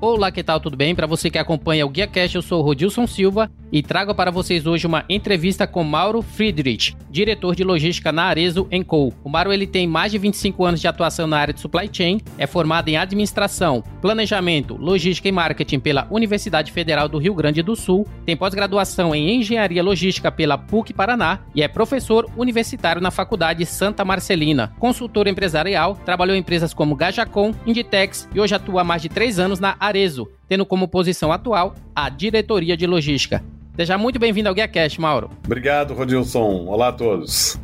[0.00, 0.60] Olá, que tal?
[0.60, 0.94] Tudo bem?
[0.94, 4.30] Para você que acompanha o Guia Cash, eu sou o Rodilson Silva e trago para
[4.30, 9.12] vocês hoje uma entrevista com Mauro Friedrich, diretor de logística na Arezo Co.
[9.22, 12.20] O Mauro ele tem mais de 25 anos de atuação na área de supply chain,
[12.36, 17.76] é formado em administração, planejamento, logística e marketing pela Universidade Federal do Rio Grande do
[17.76, 23.64] Sul, tem pós-graduação em engenharia logística pela PUC Paraná e é professor universitário na Faculdade
[23.66, 24.72] Santa Marcelina.
[24.78, 29.38] Consultor empresarial, trabalhou em empresas como Gajacom, Inditex e hoje atua há mais de três
[29.38, 33.44] anos na Arezo, tendo como posição atual a diretoria de logística.
[33.76, 35.30] Seja muito bem-vindo ao GuiaCast, Mauro.
[35.44, 36.66] Obrigado, Rodilson.
[36.66, 37.60] Olá a todos.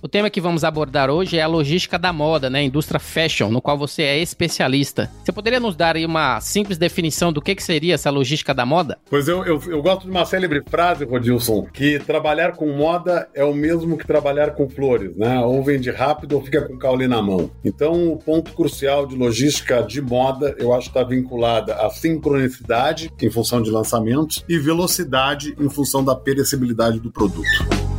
[0.00, 2.62] O tema que vamos abordar hoje é a logística da moda, né?
[2.62, 5.10] Indústria fashion, no qual você é especialista.
[5.24, 8.64] Você poderia nos dar aí uma simples definição do que, que seria essa logística da
[8.64, 8.98] moda?
[9.10, 13.42] Pois eu, eu, eu gosto de uma célebre frase, Rodilson, que trabalhar com moda é
[13.42, 15.40] o mesmo que trabalhar com flores, né?
[15.40, 17.50] Ou vende rápido ou fica com caule na mão.
[17.64, 23.10] Então, o ponto crucial de logística de moda, eu acho que está vinculada à sincronicidade,
[23.20, 27.97] em função de lançamentos, e velocidade, em função da perecibilidade do produto.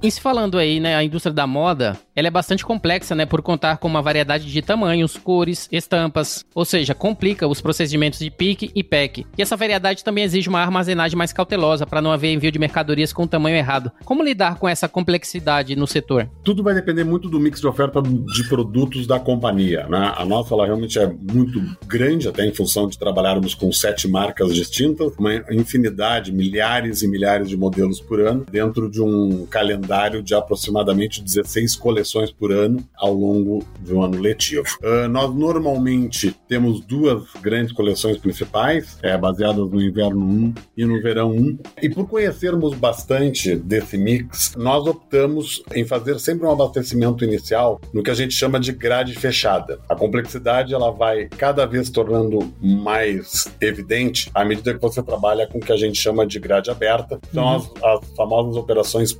[0.00, 3.42] E se falando aí, né, a indústria da moda, ela é bastante complexa, né, por
[3.42, 8.70] contar com uma variedade de tamanhos, cores, estampas, ou seja, complica os procedimentos de pick
[8.72, 9.26] e pack.
[9.36, 13.12] E essa variedade também exige uma armazenagem mais cautelosa para não haver envio de mercadorias
[13.12, 13.90] com tamanho errado.
[14.04, 16.30] Como lidar com essa complexidade no setor?
[16.44, 20.12] Tudo vai depender muito do mix de oferta de produtos da companhia, né?
[20.16, 24.54] A nossa ela realmente é muito grande, até em função de trabalharmos com sete marcas
[24.54, 30.22] distintas, uma infinidade, milhares e milhares de modelos por ano, dentro de um calendário calendário
[30.22, 34.66] de aproximadamente 16 coleções por ano ao longo de um ano letivo.
[34.82, 41.00] Uh, nós normalmente temos duas grandes coleções principais, é, baseadas no inverno 1 e no
[41.00, 41.58] verão 1.
[41.82, 48.02] E por conhecermos bastante desse mix, nós optamos em fazer sempre um abastecimento inicial no
[48.02, 49.80] que a gente chama de grade fechada.
[49.88, 55.58] A complexidade ela vai cada vez tornando mais evidente à medida que você trabalha com
[55.58, 57.18] o que a gente chama de grade aberta.
[57.32, 57.56] São uhum.
[57.56, 59.12] as, as famosas operações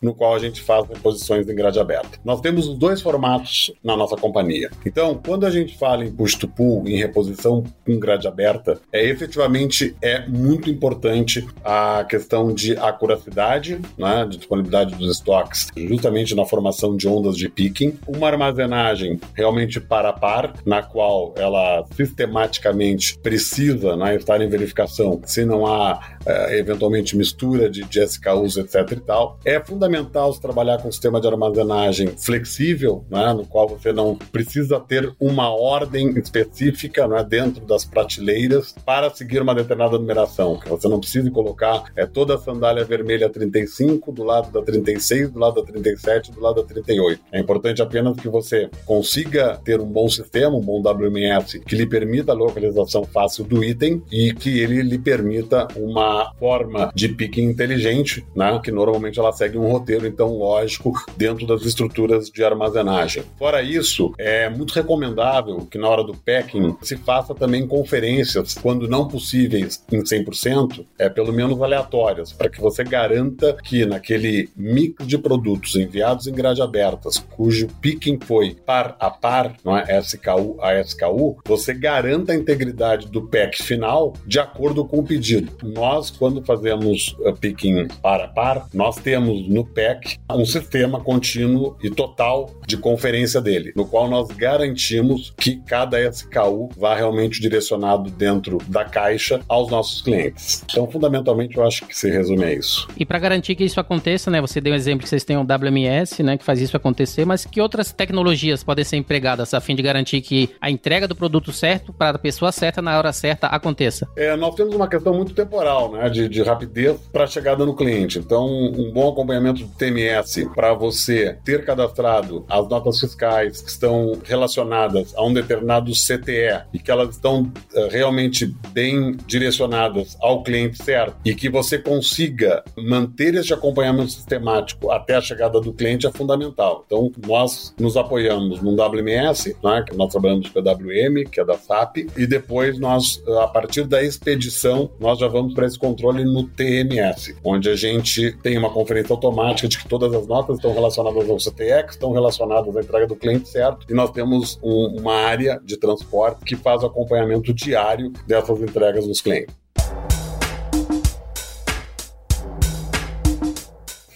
[0.00, 2.18] no qual a gente faz reposições em grade aberta.
[2.24, 4.70] Nós temos os dois formatos na nossa companhia.
[4.84, 9.04] Então, quando a gente fala em push to pull, em reposição com grade aberta, é
[9.04, 16.44] efetivamente é muito importante a questão de acuracidade, né, de disponibilidade dos estoques, justamente na
[16.44, 23.96] formação de ondas de picking, uma armazenagem realmente para par, na qual ela sistematicamente precisa
[23.96, 26.17] né, estar em verificação se não há
[26.58, 29.38] eventualmente mistura de, de SKUs, etc e tal.
[29.44, 34.16] É fundamental se trabalhar com um sistema de armazenagem flexível, né, no qual você não
[34.16, 40.88] precisa ter uma ordem específica né, dentro das prateleiras para seguir uma determinada numeração, você
[40.88, 45.60] não precise colocar é, toda a sandália vermelha 35 do lado da 36, do lado
[45.60, 47.20] da 37, do lado da 38.
[47.32, 51.86] É importante apenas que você consiga ter um bom sistema, um bom WMS, que lhe
[51.86, 57.44] permita a localização fácil do item e que ele lhe permita uma forma de picking
[57.44, 63.22] inteligente, né, que normalmente ela segue um roteiro, então, lógico, dentro das estruturas de armazenagem.
[63.38, 68.88] Fora isso, é muito recomendável que na hora do packing se faça também conferências, quando
[68.88, 75.06] não possíveis em 100%, é pelo menos aleatórias, para que você garanta que naquele mix
[75.06, 80.56] de produtos enviados em grade abertas, cujo picking foi par a par, não é SKU
[80.60, 85.52] a SKU, você garanta a integridade do pack final de acordo com o pedido.
[85.62, 91.76] Nós, quando fazemos uh, picking par a par, nós temos no PEC um sistema contínuo
[91.82, 98.10] e total de conferência dele, no qual nós garantimos que cada SKU vá realmente direcionado
[98.10, 100.64] dentro da caixa aos nossos clientes.
[100.70, 102.88] Então, fundamentalmente, eu acho que se resume a isso.
[102.96, 104.40] E para garantir que isso aconteça, né?
[104.40, 106.36] Você deu um exemplo que vocês têm o WMS, né?
[106.36, 110.20] Que faz isso acontecer, mas que outras tecnologias podem ser empregadas a fim de garantir
[110.20, 114.08] que a entrega do produto certo para a pessoa certa na hora certa aconteça?
[114.16, 116.08] É, nós temos uma questão muito temporal, né?
[116.08, 118.18] De, de rapidez para a chegada no cliente.
[118.18, 124.18] Então, um bom acompanhamento do TMS para você ter cadastrado as notas fiscais que estão
[124.24, 130.82] relacionadas a um determinado CTE e que elas estão uh, realmente bem direcionadas ao cliente
[130.82, 136.12] certo e que você consiga manter esse acompanhamento sistemático até a chegada do cliente é
[136.12, 136.84] fundamental.
[136.86, 141.44] Então, nós nos apoiamos no WMS, né, que nós trabalhamos com a WM, que é
[141.44, 146.24] da SAP, e depois nós, a partir da expedição, nós já vamos para esse controle
[146.24, 150.72] no TMS, onde a gente tem uma conferência automática de que todas as notas estão
[150.72, 155.14] relacionadas ao CTX, estão relacionadas à entrega do cliente certo, e nós temos um, uma
[155.14, 159.54] área de transporte que faz o acompanhamento diário dessas entregas dos clientes.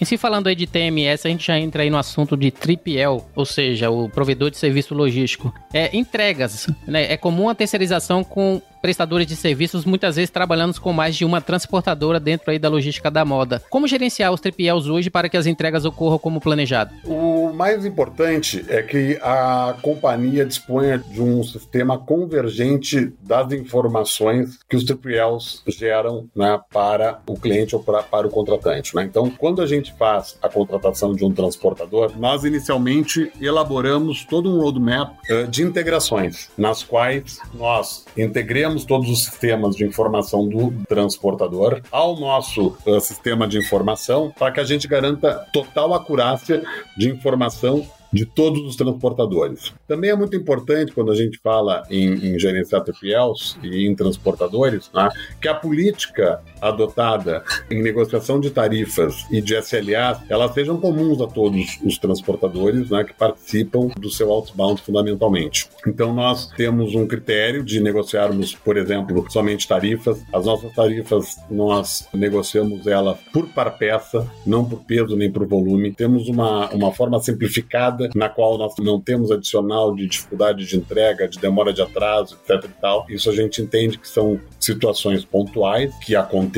[0.03, 3.20] E se falando aí de TMS, a gente já entra aí no assunto de TripL,
[3.37, 5.55] ou seja, o provedor de serviço logístico.
[5.73, 7.12] É entregas, né?
[7.12, 11.40] É comum a terceirização com prestadores de serviços, muitas vezes trabalhando com mais de uma
[11.40, 13.62] transportadora dentro aí da logística da moda.
[13.70, 16.93] Como gerenciar os 3PLs hoje para que as entregas ocorram como planejado?
[17.05, 24.75] O mais importante é que a companhia disponha de um sistema convergente das informações que
[24.76, 28.96] os 3PLs geram né, para o cliente ou para, para o contratante.
[28.96, 29.05] Né?
[29.05, 34.61] Então, quando a gente faz a contratação de um transportador, nós inicialmente elaboramos todo um
[34.61, 40.73] roadmap uh, de integrações, nas quais nós integremos temos todos os sistemas de informação do
[40.89, 46.63] transportador ao nosso uh, sistema de informação para que a gente garanta total acurácia
[46.97, 49.75] de informação de todos os transportadores.
[49.87, 54.91] Também é muito importante quando a gente fala em, em gerenciar TPLs e em transportadores,
[54.95, 55.09] né,
[55.41, 61.26] que a política adotada em negociação de tarifas e de SLAs, elas sejam comuns a
[61.26, 65.69] todos os transportadores né, que participam do seu outbound fundamentalmente.
[65.87, 70.23] Então nós temos um critério de negociarmos, por exemplo, somente tarifas.
[70.32, 75.93] As nossas tarifas nós negociamos elas por par peça, não por peso nem por volume.
[75.93, 81.29] Temos uma, uma forma simplificada na qual nós não temos adicional de dificuldade de entrega,
[81.29, 83.06] de demora de atraso, etc e tal.
[83.09, 86.51] Isso a gente entende que são situações pontuais que acontecem,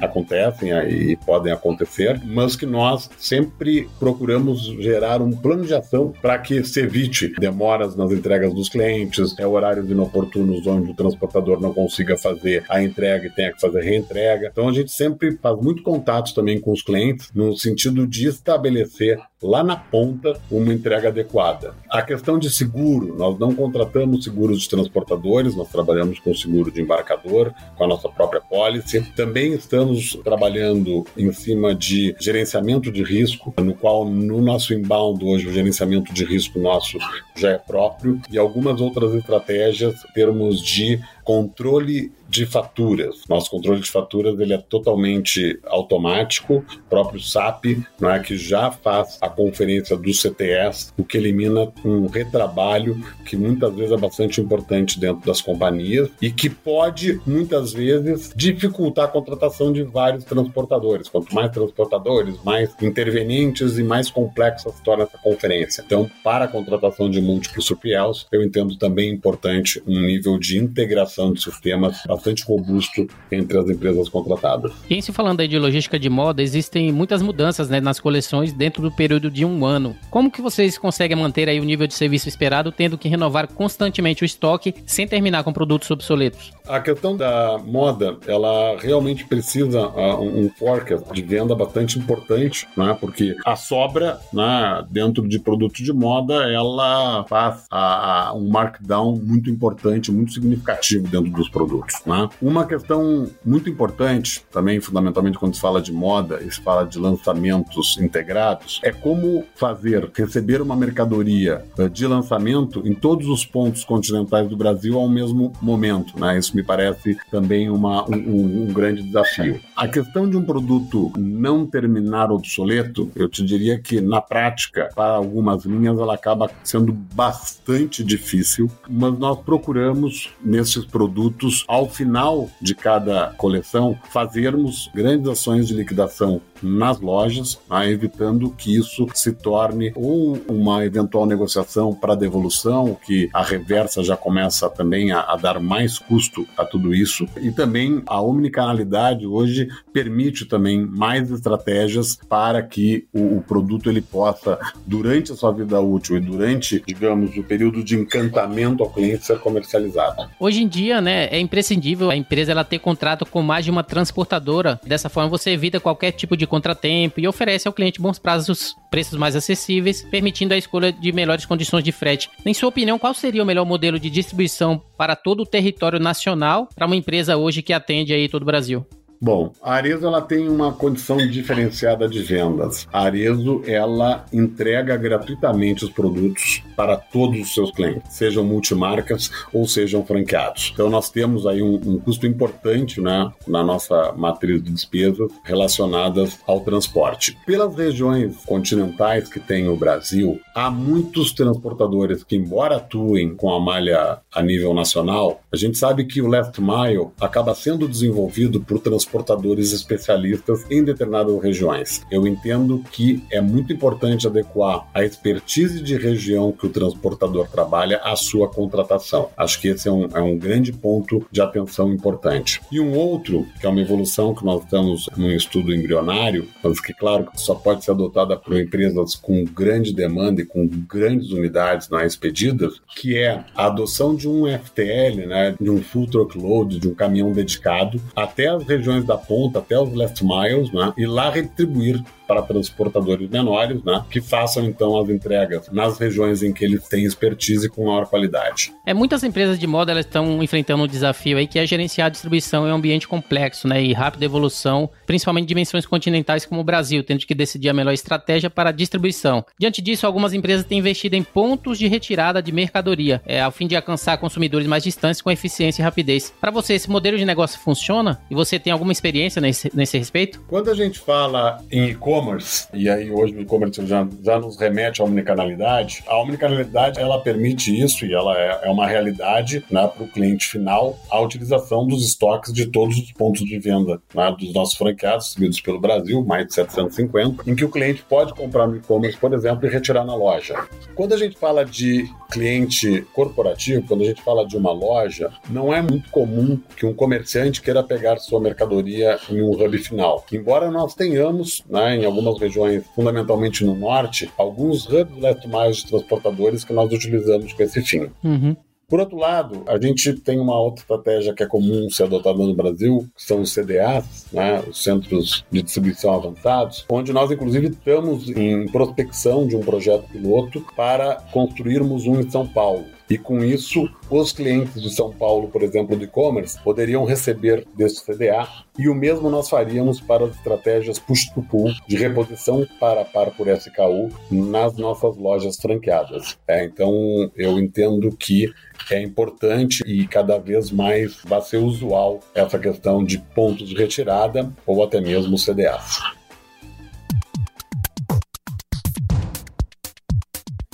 [0.00, 6.38] acontecem e podem acontecer, mas que nós sempre procuramos gerar um plano de ação para
[6.38, 11.72] que se evite demoras nas entregas dos clientes, é horários inoportunos onde o transportador não
[11.72, 14.48] consiga fazer a entrega e tenha que fazer reentrega.
[14.50, 19.18] Então a gente sempre faz muito contato também com os clientes no sentido de estabelecer
[19.44, 21.74] lá na ponta uma entrega adequada.
[21.90, 26.80] A questão de seguro, nós não contratamos seguros de transportadores, nós trabalhamos com seguro de
[26.80, 29.02] embarcador, com a nossa própria policy.
[29.14, 35.48] Também estamos trabalhando em cima de gerenciamento de risco, no qual no nosso inbound hoje
[35.48, 36.98] o gerenciamento de risco nosso
[37.34, 43.22] já é próprio e algumas outras estratégias em termos de controle de faturas.
[43.28, 48.72] Nosso controle de faturas ele é totalmente automático, o próprio SAP, não é que já
[48.72, 54.40] faz a conferência do CTS, o que elimina um retrabalho que muitas vezes é bastante
[54.40, 61.08] importante dentro das companhias e que pode muitas vezes dificultar a contratação de vários transportadores.
[61.08, 65.84] Quanto mais transportadores, mais intervenientes e mais complexa se torna essa conferência.
[65.86, 71.13] Então, para a contratação de múltiplos surpiels, eu entendo também importante um nível de integração
[71.32, 74.72] de sistemas bastante robusto entre as empresas contratadas.
[74.88, 78.52] E em se falando aí de logística de moda, existem muitas mudanças né, nas coleções
[78.52, 79.96] dentro do período de um ano.
[80.10, 84.22] Como que vocês conseguem manter aí o nível de serviço esperado, tendo que renovar constantemente
[84.22, 86.52] o estoque sem terminar com produtos obsoletos?
[86.66, 92.96] A questão da moda, ela realmente precisa uh, um forecast de venda bastante importante, né?
[92.98, 99.16] porque a sobra né, dentro de produtos de moda, ela faz a, a, um markdown
[99.16, 101.96] muito importante, muito significativo dentro dos produtos.
[102.06, 102.28] Né?
[102.40, 106.98] Uma questão muito importante, também fundamentalmente quando se fala de moda e se fala de
[106.98, 113.84] lançamentos integrados, é como fazer receber uma mercadoria eh, de lançamento em todos os pontos
[113.84, 116.18] continentais do Brasil ao mesmo momento.
[116.18, 116.38] Né?
[116.38, 119.60] Isso me parece também uma, um, um grande desafio.
[119.76, 125.14] A questão de um produto não terminar obsoleto, eu te diria que na prática, para
[125.14, 132.72] algumas linhas, ela acaba sendo bastante difícil, mas nós procuramos nesses produtos, ao final, de
[132.72, 139.92] cada coleção, fazermos grandes ações de liquidação nas lojas, né, evitando que isso se torne
[139.94, 145.60] ou uma eventual negociação para devolução, que a reversa já começa também a, a, dar
[145.60, 147.26] mais custo a tudo isso.
[147.40, 154.00] E também a omnicanalidade hoje permite também mais estratégias para que o, o produto ele
[154.00, 159.26] possa, durante a sua vida útil e durante, digamos, o período de encantamento ao cliente,
[159.26, 160.30] ser comercializado.
[160.38, 163.82] Hoje em dia, né, é imprescindível a empresa ela ter contrato com mais de uma
[163.82, 164.80] transportadora.
[164.84, 169.18] Dessa forma, você evita qualquer tipo de contratempo e oferece ao cliente bons prazos, preços
[169.18, 172.30] mais acessíveis, permitindo a escolha de melhores condições de frete.
[172.44, 176.68] Em sua opinião, qual seria o melhor modelo de distribuição para todo o território nacional
[176.74, 178.86] para uma empresa hoje que atende aí todo o Brasil?
[179.24, 182.86] Bom, a Arezo ela tem uma condição diferenciada de vendas.
[182.92, 189.66] A Arezo ela entrega gratuitamente os produtos para todos os seus clientes, sejam multimarcas ou
[189.66, 190.72] sejam franqueados.
[190.74, 196.38] Então nós temos aí um, um custo importante né, na nossa matriz de despesas relacionadas
[196.46, 197.38] ao transporte.
[197.46, 203.58] Pelas regiões continentais que tem o Brasil, há muitos transportadores que, embora atuem com a
[203.58, 208.78] malha a nível nacional, a gente sabe que o last mile acaba sendo desenvolvido por
[208.78, 212.02] transporte transportadores especialistas em determinadas regiões.
[212.10, 217.98] Eu entendo que é muito importante adequar a expertise de região que o transportador trabalha
[217.98, 219.30] à sua contratação.
[219.36, 222.60] Acho que esse é um, é um grande ponto de atenção importante.
[222.72, 226.92] E um outro, que é uma evolução que nós estamos num estudo embrionário, mas que,
[226.92, 232.00] claro, só pode ser adotada por empresas com grande demanda e com grandes unidades não
[232.00, 236.94] expedidas, que é a adoção de um FTL, né, de um full truckload, de um
[236.94, 242.04] caminhão dedicado, até as regiões da ponta, até os last miles, né, e lá retribuir
[242.26, 247.04] para transportadores menores, né, que façam então as entregas nas regiões em que eles têm
[247.04, 248.72] expertise com maior qualidade.
[248.86, 252.10] É, muitas empresas de moda elas estão enfrentando um desafio aí que é gerenciar a
[252.10, 256.64] distribuição em um ambiente complexo, né, e rápida evolução, principalmente em dimensões continentais como o
[256.64, 259.44] Brasil, tendo que decidir a melhor estratégia para a distribuição.
[259.58, 263.66] Diante disso, algumas empresas têm investido em pontos de retirada de mercadoria, é, ao fim
[263.66, 266.32] de alcançar consumidores mais distantes com eficiência e rapidez.
[266.40, 268.20] Para você, esse modelo de negócio funciona?
[268.30, 270.40] E você tem alguma experiência nesse, nesse respeito?
[270.48, 274.56] Quando a gente fala em e-commerce, e-commerce, e aí hoje o e-commerce já, já nos
[274.56, 279.86] remete à omnicanalidade, a omnicanalidade ela permite isso e ela é, é uma realidade né,
[279.86, 284.34] para o cliente final a utilização dos estoques de todos os pontos de venda né,
[284.38, 288.66] dos nossos franqueados, distribuídos pelo Brasil, mais de 750, em que o cliente pode comprar
[288.66, 290.54] no e-commerce, por exemplo, e retirar na loja.
[290.94, 295.72] Quando a gente fala de cliente corporativo, quando a gente fala de uma loja, não
[295.72, 300.24] é muito comum que um comerciante queira pegar sua mercadoria em um hub final.
[300.32, 306.64] Embora nós tenhamos, né, em algumas regiões, fundamentalmente no norte, alguns hubs miles de transportadores
[306.64, 308.10] que nós utilizamos com esse fim.
[308.22, 308.56] Uhum.
[308.86, 312.54] Por outro lado, a gente tem uma outra estratégia que é comum ser adotada no
[312.54, 318.28] Brasil, que são os CDAs, né, os Centros de Distribuição Avançados, onde nós, inclusive, estamos
[318.28, 322.84] em prospecção de um projeto piloto para construirmos um em São Paulo.
[323.08, 328.04] E com isso, os clientes de São Paulo, por exemplo, do e-commerce, poderiam receber desse
[328.04, 333.46] CDA e o mesmo nós faríamos para as estratégias push-to-pull de reposição para par por
[333.48, 336.38] SKU nas nossas lojas franqueadas.
[336.48, 338.52] É, então, eu entendo que
[338.90, 344.52] é importante e cada vez mais vai ser usual essa questão de pontos de retirada
[344.66, 346.00] ou até mesmo CDAs.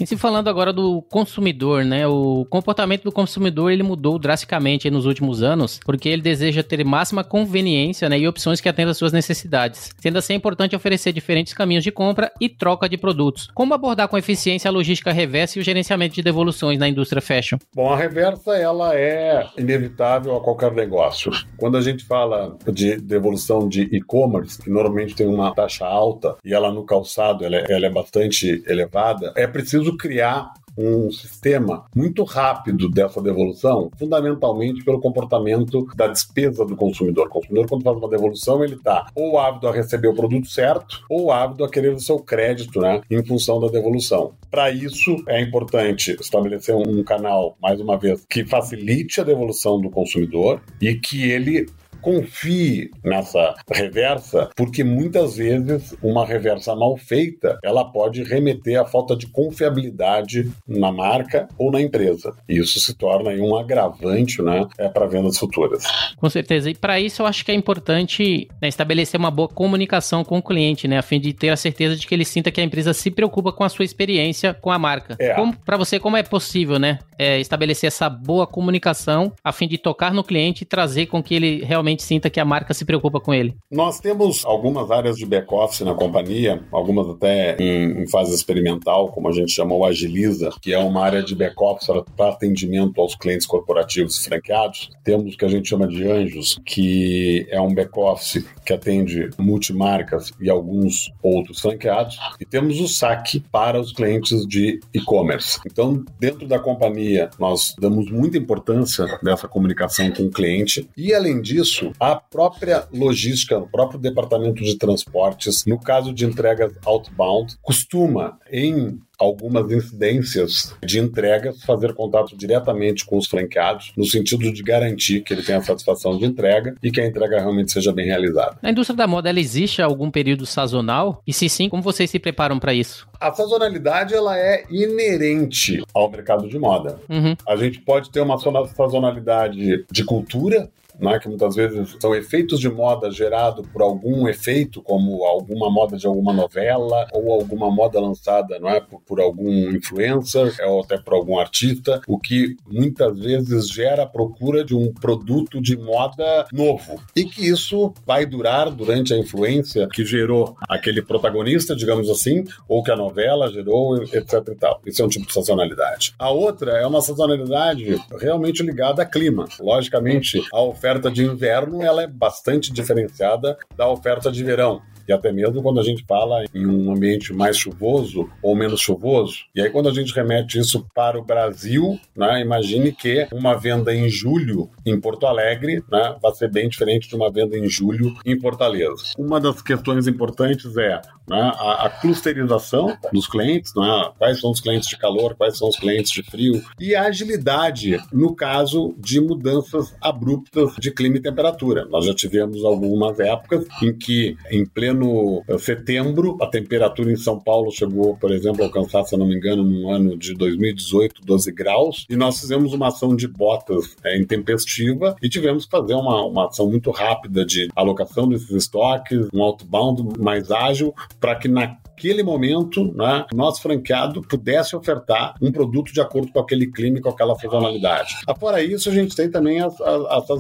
[0.01, 2.07] E se falando agora do consumidor, né?
[2.07, 7.23] O comportamento do consumidor ele mudou drasticamente nos últimos anos, porque ele deseja ter máxima
[7.23, 9.91] conveniência né, e opções que atendam às suas necessidades.
[9.99, 13.49] Sendo assim, é importante oferecer diferentes caminhos de compra e troca de produtos.
[13.55, 17.59] Como abordar com eficiência a logística reversa e o gerenciamento de devoluções na indústria fashion?
[17.75, 21.31] Bom, a reversa ela é inevitável a qualquer negócio.
[21.59, 26.55] Quando a gente fala de devolução de e-commerce, que normalmente tem uma taxa alta e
[26.55, 31.85] ela no calçado ela é, ela é bastante elevada, é preciso preciso criar um sistema
[31.95, 37.27] muito rápido dessa devolução, fundamentalmente pelo comportamento da despesa do consumidor.
[37.27, 41.05] O consumidor, quando faz uma devolução, ele está ou ávido a receber o produto certo,
[41.11, 44.33] ou ávido a querer o seu crédito, né, em função da devolução.
[44.51, 49.91] Para isso, é importante estabelecer um canal, mais uma vez, que facilite a devolução do
[49.91, 51.67] consumidor e que ele
[52.01, 59.15] confie nessa reversa, porque muitas vezes uma reversa mal feita, ela pode remeter à falta
[59.15, 62.35] de confiabilidade na marca ou na empresa.
[62.49, 65.85] E isso se torna um agravante, né, é, para vendas futuras.
[66.17, 66.71] Com certeza.
[66.71, 70.43] E para isso eu acho que é importante né, estabelecer uma boa comunicação com o
[70.43, 72.93] cliente, né, a fim de ter a certeza de que ele sinta que a empresa
[72.93, 75.17] se preocupa com a sua experiência com a marca.
[75.19, 75.35] É.
[75.65, 80.13] Para você, como é possível, né, é, estabelecer essa boa comunicação a fim de tocar
[80.13, 83.21] no cliente e trazer com que ele realmente realmente sinta que a marca se preocupa
[83.21, 83.57] com ele?
[83.71, 89.29] Nós temos algumas áreas de back-office na companhia, algumas até em, em, fase experimental, como
[89.29, 94.19] a gente chamou Agiliza, que é uma área de back-office para atendimento aos clientes corporativos
[94.19, 94.91] e franqueados.
[95.03, 100.33] Temos o que a gente chama de Anjos, que é um back-office que atende multimarcas
[100.41, 102.19] e alguns outros franqueados.
[102.39, 105.59] E temos o SAC para os clientes de e-commerce.
[105.67, 110.89] Então, dentro da companhia, nós damos muita importância dessa comunicação com o cliente.
[110.97, 116.27] E, além disso, isso, a própria logística, o próprio departamento de transportes, no caso de
[116.27, 124.05] entregas outbound, costuma, em algumas incidências de entregas, fazer contato diretamente com os franqueados, no
[124.07, 127.71] sentido de garantir que ele tenha a satisfação de entrega e que a entrega realmente
[127.71, 128.57] seja bem realizada.
[128.63, 131.23] Na indústria da moda, ela existe algum período sazonal?
[131.27, 133.07] E se sim, como vocês se preparam para isso?
[133.21, 136.99] A sazonalidade ela é inerente ao mercado de moda.
[137.07, 137.37] Uhum.
[137.47, 140.71] A gente pode ter uma sazonalidade de cultura,
[141.01, 145.97] né, que muitas vezes são efeitos de moda gerado por algum efeito, como alguma moda
[145.97, 150.99] de alguma novela ou alguma moda lançada não é, por, por algum influencer ou até
[150.99, 156.47] por algum artista, o que muitas vezes gera a procura de um produto de moda
[156.53, 162.45] novo e que isso vai durar durante a influência que gerou aquele protagonista, digamos assim,
[162.69, 164.81] ou que a novela gerou, etc e tal.
[164.85, 166.15] Isso é um tipo de sazonalidade.
[166.19, 169.47] A outra é uma sazonalidade realmente ligada a clima.
[169.61, 175.33] Logicamente, a oferta de inverno ela é bastante diferenciada da oferta de verão e até
[175.33, 179.45] mesmo quando a gente fala em um ambiente mais chuvoso ou menos chuvoso.
[179.55, 183.93] E aí, quando a gente remete isso para o Brasil, né, imagine que uma venda
[183.93, 188.15] em julho em Porto Alegre né, vai ser bem diferente de uma venda em julho
[188.25, 189.13] em Fortaleza.
[189.19, 194.61] Uma das questões importantes é né, a, a, clusterização dos clientes, né, quais são os
[194.61, 199.21] clientes de calor, quais são os clientes de frio, e a agilidade no caso de
[199.21, 201.87] mudanças abruptas de clima e temperatura.
[201.87, 207.17] Nós já tivemos algumas épocas em que, em pleno no eh, setembro, a temperatura em
[207.17, 211.23] São Paulo chegou, por exemplo, a alcançar, se não me engano, no ano de 2018,
[211.25, 215.95] 12 graus, e nós fizemos uma ação de botas é, intempestiva e tivemos que fazer
[215.95, 221.49] uma, uma ação muito rápida de alocação desses estoques, um outbound mais ágil, para que
[221.49, 226.99] na naquele momento, né, nosso franqueado pudesse ofertar um produto de acordo com aquele clima
[226.99, 228.17] e com aquela sazonalidade.
[228.39, 230.31] Fora isso, a gente tem também as, as,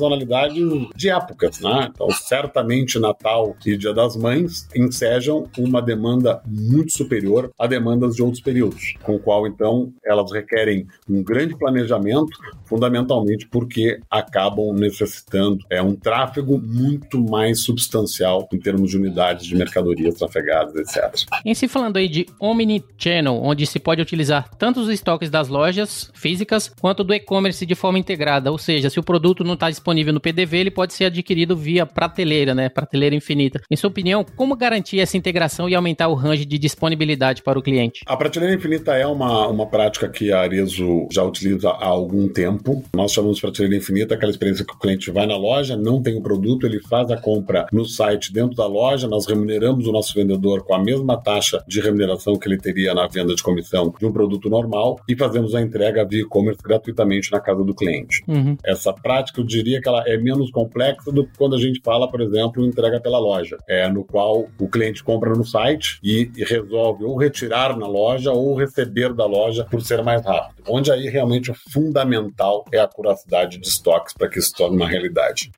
[0.97, 1.91] de épocas, né?
[1.93, 8.23] Então, certamente Natal e Dia das Mães ensejam uma demanda muito superior a demandas de
[8.23, 12.31] outros períodos, com o qual, então, elas requerem um grande planejamento,
[12.65, 19.55] fundamentalmente porque acabam necessitando é, um tráfego muito mais substancial em termos de unidades de
[19.55, 21.27] mercadorias trafegadas, etc.
[21.51, 26.09] Em se falando aí de Omnichannel, onde se pode utilizar tanto os estoques das lojas
[26.15, 30.13] físicas quanto do e-commerce de forma integrada, ou seja, se o produto não está disponível
[30.13, 32.69] no PDV, ele pode ser adquirido via prateleira, né?
[32.69, 33.61] Prateleira infinita.
[33.69, 37.63] Em sua opinião, como garantir essa integração e aumentar o range de disponibilidade para o
[37.63, 38.03] cliente?
[38.07, 42.85] A prateleira infinita é uma, uma prática que a Arezo já utiliza há algum tempo.
[42.95, 46.17] Nós chamamos de prateleira infinita aquela experiência que o cliente vai na loja, não tem
[46.17, 50.15] o produto, ele faz a compra no site dentro da loja, nós remuneramos o nosso
[50.15, 53.93] vendedor com a mesma taxa taxa de remuneração que ele teria na venda de comissão
[53.99, 58.23] de um produto normal e fazemos a entrega via e-commerce gratuitamente na casa do cliente.
[58.29, 58.57] Uhum.
[58.63, 62.09] Essa prática, eu diria que ela é menos complexa do que quando a gente fala,
[62.11, 66.45] por exemplo, entrega pela loja, é no qual o cliente compra no site e, e
[66.45, 70.63] resolve ou retirar na loja ou receber da loja por ser mais rápido.
[70.69, 74.89] Onde aí realmente o fundamental é a curacidade de estoques para que isso torne uma
[74.89, 75.51] realidade.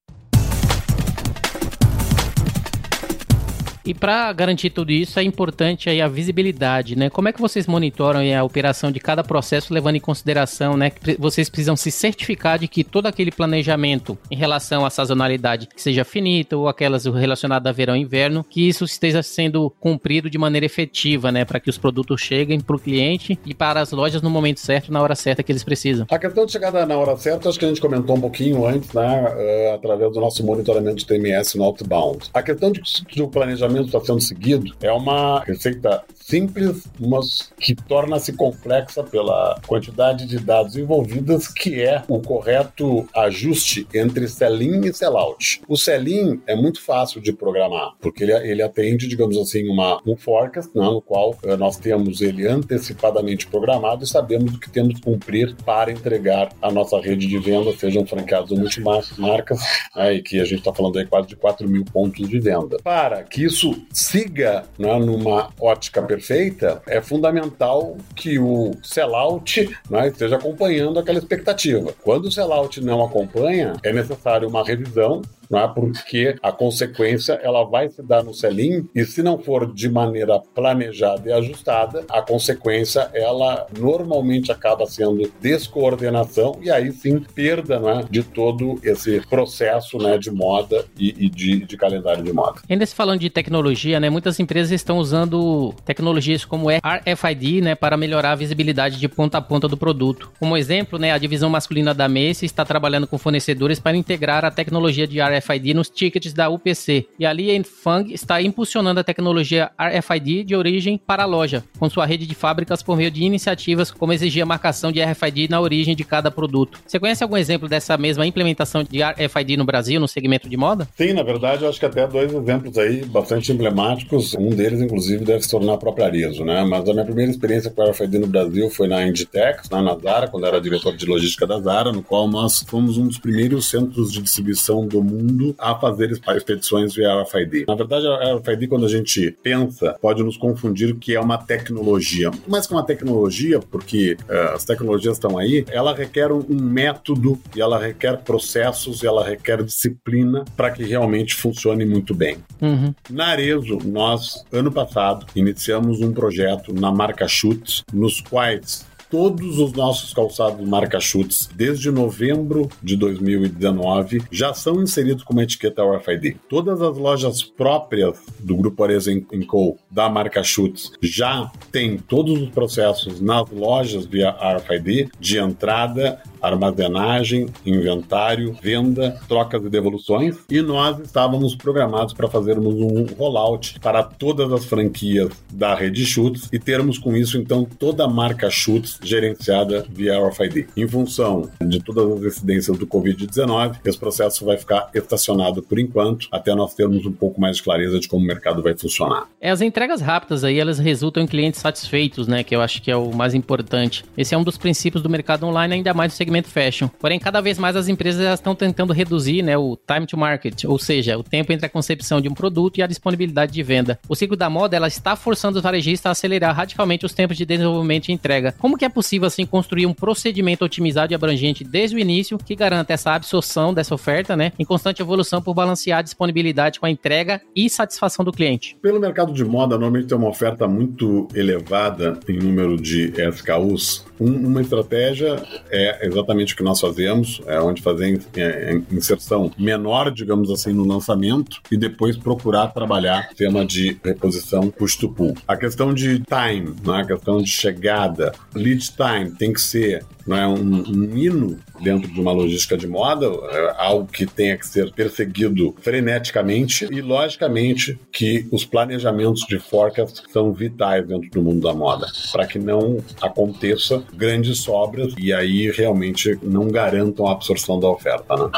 [3.85, 7.11] E para garantir tudo isso é importante aí a visibilidade, né?
[7.11, 11.17] Como é que vocês monitoram a operação de cada processo levando em consideração, né, que
[11.19, 16.55] vocês precisam se certificar de que todo aquele planejamento em relação à sazonalidade seja finito
[16.55, 21.33] ou aquelas relacionadas a verão e inverno, que isso esteja sendo cumprido de maneira efetiva,
[21.33, 24.61] né, para que os produtos cheguem para o cliente e para as lojas no momento
[24.61, 26.07] certo, na hora certa que eles precisam.
[26.11, 28.93] A questão de chegada na hora certa, acho que a gente comentou um pouquinho antes,
[28.93, 32.31] né, uh, através do nosso monitoramento de TMS no outbound.
[32.35, 37.75] A questão de, de planejamento planejamento está sendo seguido é uma receita simples, mas que
[37.75, 44.93] torna-se complexa pela quantidade de dados envolvidas, que é o correto ajuste entre sell-in e
[44.93, 45.63] sell-out.
[45.67, 50.17] O sell-in é muito fácil de programar, porque ele, ele atende, digamos assim, uma, um
[50.17, 54.95] forecast, né, no qual uh, nós temos ele antecipadamente programado e sabemos o que temos
[54.95, 59.61] que cumprir para entregar a nossa rede de venda, sejam franqueados ou multimarcas,
[59.97, 62.77] né, e que a gente está falando aí quase de 4 mil pontos de venda.
[62.83, 70.09] Para que isso isso siga né, numa ótica perfeita, é fundamental que o sellout né,
[70.09, 71.95] esteja acompanhando aquela expectativa.
[72.03, 75.69] Quando o sellout não acompanha, é necessário uma revisão é?
[75.69, 80.41] porque a consequência ela vai se dar no selim e se não for de maneira
[80.55, 88.05] planejada e ajustada, a consequência ela normalmente acaba sendo descoordenação e aí sim perda né,
[88.11, 92.61] de todo esse processo né, de moda e, e de, de, calendário de moda.
[92.69, 97.97] Ainda se falando de tecnologia, né, muitas empresas estão usando tecnologias como RFID né, para
[97.97, 100.31] melhorar a visibilidade de ponta a ponta do produto.
[100.39, 104.51] Como exemplo, né, a divisão masculina da Macy está trabalhando com fornecedores para integrar a
[104.51, 107.07] tecnologia de RFID RFID nos tickets da UPC.
[107.19, 111.89] E a Li Fang está impulsionando a tecnologia RFID de origem para a loja, com
[111.89, 115.61] sua rede de fábricas por meio de iniciativas como exigir a marcação de RFID na
[115.61, 116.81] origem de cada produto.
[116.87, 120.89] Você conhece algum exemplo dessa mesma implementação de RFID no Brasil, no segmento de moda?
[120.97, 124.35] Sim, na verdade, eu acho que até dois exemplos aí bastante emblemáticos.
[124.35, 126.65] Um deles, inclusive, deve se tornar a própria Arezzo, né?
[126.65, 130.29] Mas a minha primeira experiência com RFID no Brasil foi na Inditex, né, na Zara,
[130.29, 134.13] quando era diretor de logística da Zara, no qual nós fomos um dos primeiros centros
[134.13, 135.22] de distribuição do mundo
[135.59, 137.65] a fazer expedições via RFID.
[137.67, 142.31] Na verdade, a RFID, quando a gente pensa, pode nos confundir que é uma tecnologia.
[142.47, 147.39] Mais que uma tecnologia, porque uh, as tecnologias estão aí, ela requer um, um método
[147.55, 152.39] e ela requer processos e ela requer disciplina para que realmente funcione muito bem.
[152.61, 152.95] Uhum.
[153.11, 159.75] Na Arezo, nós, ano passado, iniciamos um projeto na marca Chutes, nos quais todos os
[159.75, 166.39] nossos calçados marca chutes, desde novembro de 2019, já são inseridos com uma etiqueta RFID.
[166.49, 169.11] Todas as lojas próprias do Grupo Arezzo
[169.47, 169.77] Co.
[169.91, 177.49] da marca chutes já têm todos os processos nas lojas via RFID de entrada, armazenagem,
[177.67, 180.39] inventário, venda, trocas e devoluções.
[180.49, 186.49] E nós estávamos programados para fazermos um rollout para todas as franquias da rede Chutes
[186.51, 190.69] e termos com isso então toda a marca Chutes gerenciada via RFID.
[190.77, 196.29] Em função de todas as incidências do Covid-19, esse processo vai ficar estacionado por enquanto,
[196.31, 199.27] até nós termos um pouco mais de clareza de como o mercado vai funcionar.
[199.41, 202.43] É, as entregas rápidas aí, elas resultam em clientes satisfeitos, né?
[202.43, 204.05] Que eu acho que é o mais importante.
[204.17, 206.89] Esse é um dos princípios do mercado online, ainda mais no segmento fashion.
[206.99, 210.79] Porém, cada vez mais as empresas estão tentando reduzir né, o time to market, ou
[210.79, 213.99] seja, o tempo entre a concepção de um produto e a disponibilidade de venda.
[214.09, 217.45] O ciclo da moda ela está forçando os varejistas a acelerar radicalmente os tempos de
[217.45, 218.55] desenvolvimento e entrega.
[218.59, 222.55] Como que é possível assim construir um procedimento otimizado e abrangente desde o início que
[222.55, 226.91] garanta essa absorção dessa oferta, né, em constante evolução por balancear a disponibilidade com a
[226.91, 228.77] entrega e satisfação do cliente?
[228.81, 234.05] Pelo mercado de moda, normalmente tem uma oferta muito elevada em número de SKUs.
[234.23, 240.13] Um, uma estratégia é exatamente o que nós fazemos, é onde fazer é, inserção menor,
[240.13, 245.35] digamos assim, no lançamento e depois procurar trabalhar tema de reposição custo-pool.
[245.49, 250.37] A questão de time, né, a questão de chegada, lead time tem que ser não
[250.37, 254.67] é um, um hino dentro de uma logística de moda, é algo que tenha que
[254.67, 261.61] ser perseguido freneticamente e, logicamente, que os planejamentos de forecast são vitais dentro do mundo
[261.61, 267.81] da moda, para que não aconteça grandes sobras e aí realmente não garantam a absorção
[267.81, 268.37] da oferta.
[268.37, 268.51] Né?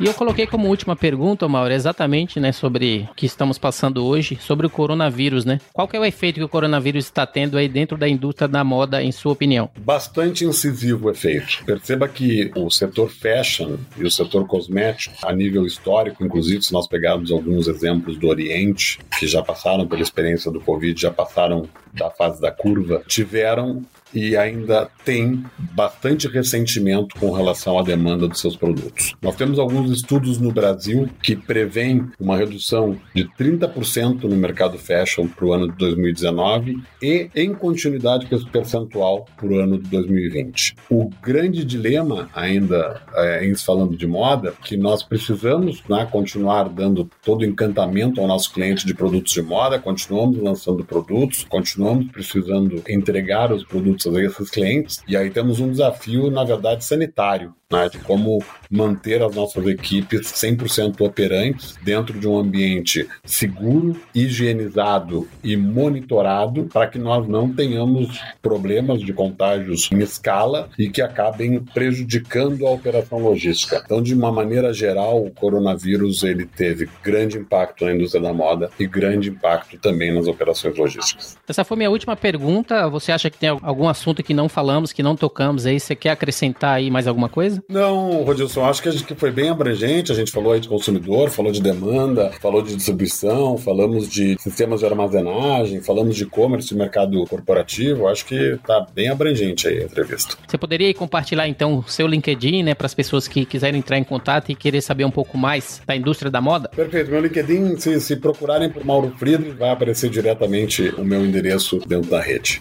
[0.00, 4.38] E eu coloquei como última pergunta, Mauro, exatamente, né, sobre o que estamos passando hoje,
[4.40, 5.60] sobre o coronavírus, né?
[5.72, 9.02] Qual é o efeito que o coronavírus está tendo aí dentro da indústria da moda,
[9.02, 9.68] em sua opinião?
[9.76, 11.64] Bastante incisivo o efeito.
[11.64, 16.86] Perceba que o setor fashion e o setor cosmético, a nível histórico, inclusive se nós
[16.86, 22.08] pegarmos alguns exemplos do Oriente, que já passaram pela experiência do Covid, já passaram da
[22.08, 23.82] fase da curva, tiveram
[24.12, 25.44] e ainda tem
[25.74, 29.14] bastante ressentimento com relação à demanda dos seus produtos.
[29.22, 35.26] Nós temos alguns estudos no Brasil que prevêem uma redução de 30% no mercado fashion
[35.28, 39.88] para o ano de 2019 e em continuidade com esse percentual para o ano de
[39.88, 40.74] 2020.
[40.90, 47.42] O grande dilema, ainda é, falando de moda, que nós precisamos né, continuar dando todo
[47.42, 53.52] o encantamento ao nosso cliente de produtos de moda, continuamos lançando produtos, continuamos precisando entregar
[53.52, 55.02] os produtos produtos a esses clientes.
[55.06, 60.32] E aí temos um desafio, na verdade, sanitário, né, de como manter as nossas equipes
[60.32, 68.20] 100% operantes dentro de um ambiente seguro, higienizado e monitorado para que nós não tenhamos
[68.40, 73.82] problemas de contágios em escala e que acabem prejudicando a operação logística.
[73.84, 78.70] Então, de uma maneira geral, o coronavírus ele teve grande impacto na indústria da moda
[78.78, 81.36] e grande impacto também nas operações logísticas.
[81.46, 82.88] Essa foi minha última pergunta.
[82.88, 85.78] Você acha que tem algum assunto que não falamos, que não tocamos aí?
[85.78, 87.57] Você quer acrescentar aí mais alguma coisa?
[87.68, 90.12] Não, Rodilson, acho que a gente foi bem abrangente.
[90.12, 94.80] A gente falou aí de consumidor, falou de demanda, falou de distribuição, falamos de sistemas
[94.80, 98.08] de armazenagem, falamos de e-commerce, mercado corporativo.
[98.08, 100.36] Acho que está bem abrangente aí a entrevista.
[100.46, 104.04] Você poderia compartilhar então o seu LinkedIn, né, para as pessoas que quiserem entrar em
[104.04, 106.68] contato e querer saber um pouco mais da indústria da moda?
[106.68, 107.10] Perfeito.
[107.10, 112.10] Meu LinkedIn, se, se procurarem por Mauro Friedrich, vai aparecer diretamente o meu endereço dentro
[112.10, 112.60] da rede.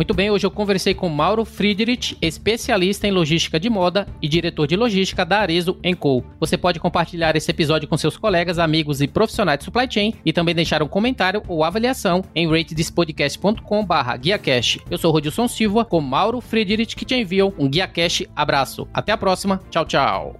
[0.00, 4.66] Muito bem, hoje eu conversei com Mauro Friedrich, especialista em logística de moda e diretor
[4.66, 6.24] de logística da Arezo Co.
[6.40, 10.32] Você pode compartilhar esse episódio com seus colegas, amigos e profissionais de supply chain e
[10.32, 14.80] também deixar um comentário ou avaliação em ratedspodcast.com/guiacast.
[14.90, 18.88] Eu sou Rodilson Silva com Mauro Friedrich que te enviam um Guia Cash abraço.
[18.94, 19.60] Até a próxima.
[19.70, 20.34] Tchau, tchau.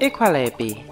[0.00, 0.89] E qual é, B?